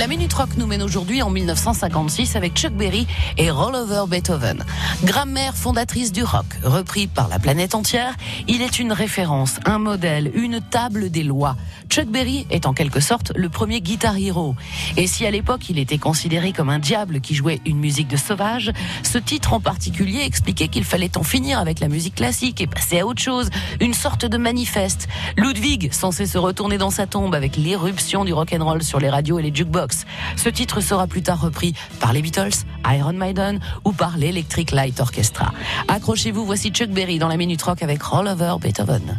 [0.00, 3.06] La Minute Rock nous mène aujourd'hui en 1956 avec Chuck Berry
[3.36, 4.64] et Roll Over Beethoven.
[5.04, 8.14] Grammaire fondatrice du rock, repris par la planète entière,
[8.48, 11.54] il est une référence, un modèle, une table des lois.
[11.90, 14.54] Chuck Berry est en quelque sorte le premier guitar hero.
[14.96, 18.16] Et si à l'époque il était considéré comme un diable qui jouait une musique de
[18.16, 18.70] sauvage,
[19.02, 23.00] ce titre en particulier expliquait qu'il fallait en finir avec la musique classique et passer
[23.00, 23.50] à autre chose,
[23.80, 25.08] une sorte de manifeste.
[25.36, 29.42] Ludwig, censé se retourner dans sa tombe avec l'éruption du rock'n'roll sur les radios et
[29.42, 30.06] les jukebox.
[30.36, 35.00] Ce titre sera plus tard repris par les Beatles, Iron Maiden ou par l'Electric Light
[35.00, 35.52] Orchestra.
[35.88, 39.18] Accrochez-vous, voici Chuck Berry dans la Minute Rock avec Roll Over Beethoven.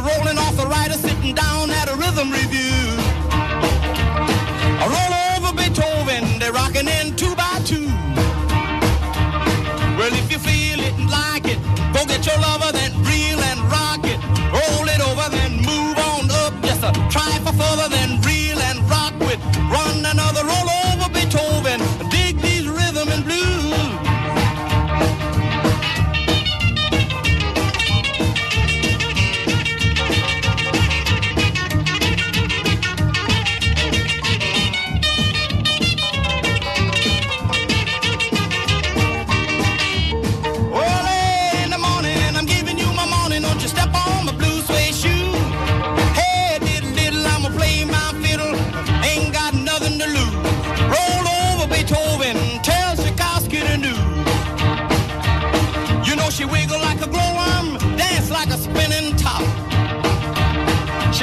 [0.00, 3.05] Rolling off the writer sitting down at a rhythm review.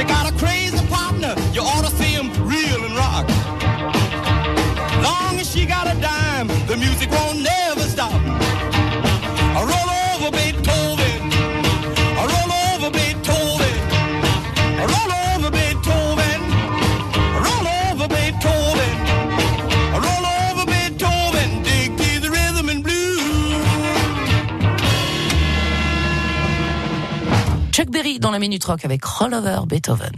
[0.04, 3.26] She got a crazy partner, you ought to see him reel and rock.
[5.02, 7.63] Long as she got a dime, the music won't never
[27.84, 30.14] Chuck Berry dans la Minute Rock avec Roll Over Beethoven.